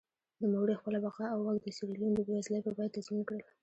نوموړي 0.41 0.75
خپله 0.79 0.97
بقا 1.05 1.25
او 1.33 1.39
واک 1.45 1.57
د 1.61 1.67
سیریلیون 1.77 2.13
د 2.15 2.21
بېوزلۍ 2.27 2.59
په 2.63 2.71
بیه 2.75 2.93
تضمین 2.95 3.23
کړل. 3.29 3.41